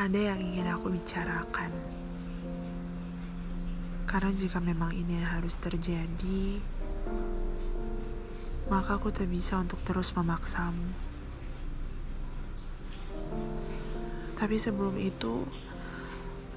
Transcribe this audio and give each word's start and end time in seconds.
ada 0.00 0.16
yang 0.16 0.40
ingin 0.40 0.64
aku 0.64 0.96
bicarakan. 0.96 1.68
Karena 4.08 4.32
jika 4.32 4.56
memang 4.56 4.96
ini 4.96 5.20
yang 5.20 5.28
harus 5.28 5.60
terjadi, 5.60 6.56
maka 8.72 8.96
aku 8.96 9.12
tak 9.12 9.28
bisa 9.28 9.60
untuk 9.60 9.76
terus 9.84 10.16
memaksamu. 10.16 10.96
Tapi 14.40 14.56
sebelum 14.56 14.96
itu, 14.96 15.44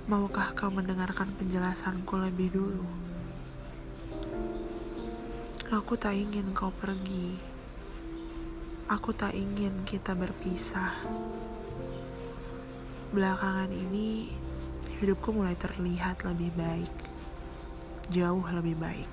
maukah 0.07 0.55
kau 0.55 0.71
mendengarkan 0.71 1.35
penjelasanku 1.35 2.15
lebih 2.15 2.47
dulu? 2.47 2.87
Aku 5.67 5.99
tak 5.99 6.15
ingin 6.15 6.55
kau 6.55 6.71
pergi. 6.71 7.35
Aku 8.87 9.11
tak 9.11 9.35
ingin 9.35 9.83
kita 9.83 10.15
berpisah. 10.15 10.95
Belakangan 13.13 13.69
ini, 13.69 14.33
hidupku 14.97 15.29
mulai 15.29 15.53
terlihat 15.53 16.25
lebih 16.25 16.49
baik 16.57 17.13
jauh 18.11 18.43
lebih 18.51 18.75
baik. 18.75 19.07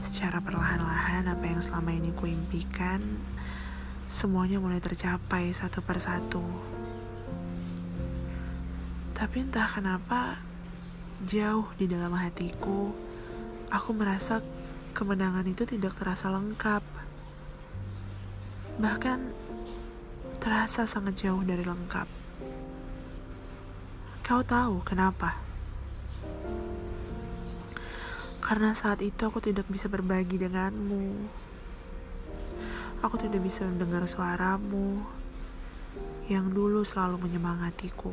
Secara 0.00 0.40
perlahan-lahan 0.40 1.28
apa 1.28 1.44
yang 1.44 1.60
selama 1.60 1.92
ini 1.92 2.10
kuimpikan 2.16 3.02
semuanya 4.08 4.56
mulai 4.58 4.80
tercapai 4.80 5.52
satu 5.52 5.84
persatu. 5.84 6.42
Tapi 9.12 9.36
entah 9.42 9.68
kenapa 9.68 10.38
jauh 11.26 11.66
di 11.74 11.90
dalam 11.90 12.14
hatiku 12.14 12.94
aku 13.68 13.90
merasa 13.92 14.40
kemenangan 14.94 15.46
itu 15.46 15.66
tidak 15.66 15.98
terasa 15.98 16.30
lengkap. 16.30 16.82
Bahkan 18.78 19.18
terasa 20.38 20.86
sangat 20.86 21.18
jauh 21.18 21.42
dari 21.42 21.66
lengkap. 21.66 22.17
Kau 24.28 24.44
tahu 24.44 24.84
kenapa? 24.84 25.40
Karena 28.44 28.76
saat 28.76 29.00
itu 29.00 29.24
aku 29.24 29.40
tidak 29.40 29.64
bisa 29.72 29.88
berbagi 29.88 30.36
denganmu. 30.36 31.24
Aku 33.00 33.16
tidak 33.16 33.40
bisa 33.40 33.64
mendengar 33.64 34.04
suaramu 34.04 35.00
yang 36.28 36.52
dulu 36.52 36.84
selalu 36.84 37.24
menyemangatiku. 37.24 38.12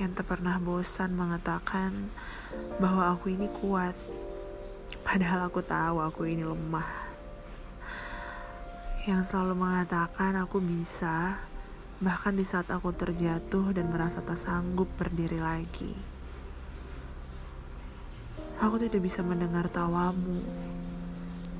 Yang 0.00 0.16
tak 0.16 0.32
pernah 0.32 0.56
bosan 0.56 1.12
mengatakan 1.12 2.08
bahwa 2.80 3.12
aku 3.12 3.36
ini 3.36 3.52
kuat. 3.52 3.92
Padahal 5.04 5.52
aku 5.52 5.60
tahu 5.60 6.00
aku 6.00 6.24
ini 6.24 6.40
lemah. 6.40 6.88
Yang 9.04 9.28
selalu 9.28 9.60
mengatakan 9.60 10.40
aku 10.40 10.56
bisa, 10.64 11.36
bahkan 11.96 12.36
di 12.36 12.44
saat 12.44 12.68
aku 12.68 12.92
terjatuh 12.92 13.72
dan 13.72 13.88
merasa 13.88 14.20
tak 14.20 14.36
sanggup 14.36 14.84
berdiri 15.00 15.40
lagi. 15.40 15.96
Aku 18.60 18.76
tidak 18.76 19.00
bisa 19.00 19.24
mendengar 19.24 19.68
tawamu, 19.72 20.44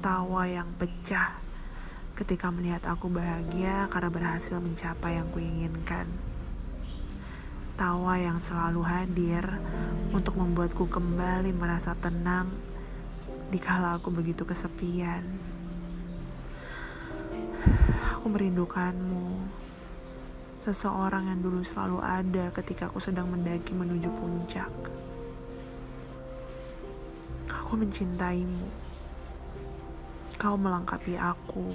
tawa 0.05 0.45
yang 0.45 0.69
pecah 0.77 1.41
ketika 2.17 2.49
melihat 2.49 2.85
aku 2.89 3.13
bahagia 3.13 3.89
karena 3.93 4.09
berhasil 4.13 4.61
mencapai 4.61 5.21
yang 5.21 5.29
kuinginkan. 5.33 6.09
Tawa 7.77 8.17
yang 8.17 8.41
selalu 8.41 8.81
hadir 8.85 9.45
untuk 10.13 10.41
membuatku 10.41 10.89
kembali 10.89 11.53
merasa 11.53 11.93
tenang 11.93 12.49
dikala 13.53 14.01
aku 14.01 14.09
begitu 14.09 14.49
kesepian. 14.49 15.25
Aku 18.17 18.33
merindukanmu, 18.33 19.29
seseorang 20.67 21.31
yang 21.31 21.39
dulu 21.47 21.63
selalu 21.63 22.03
ada 22.03 22.51
ketika 22.51 22.91
aku 22.91 22.99
sedang 22.99 23.31
mendaki 23.31 23.71
menuju 23.71 24.11
puncak. 24.19 24.75
Aku 27.47 27.79
mencintaimu. 27.79 28.67
Kau 30.35 30.59
melengkapi 30.59 31.15
aku. 31.15 31.71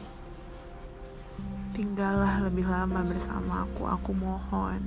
Tinggallah 1.71 2.43
lebih 2.43 2.67
lama 2.67 2.99
bersama 3.07 3.63
aku, 3.63 3.87
aku 3.87 4.11
mohon. 4.11 4.83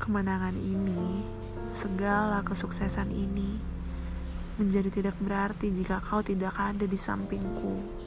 Kemenangan 0.00 0.56
ini, 0.56 1.20
segala 1.68 2.40
kesuksesan 2.40 3.12
ini, 3.12 3.60
menjadi 4.56 4.88
tidak 4.88 5.20
berarti 5.20 5.68
jika 5.68 6.00
kau 6.00 6.24
tidak 6.24 6.56
ada 6.56 6.88
di 6.88 6.96
sampingku. 6.96 8.05